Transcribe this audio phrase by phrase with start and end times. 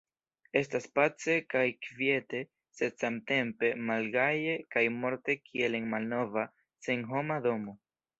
[0.59, 2.39] Estas pace kaj kviete
[2.77, 6.47] sed samtempe malgaje kaj morte kiel en malnova,
[6.87, 7.77] senhoma domo.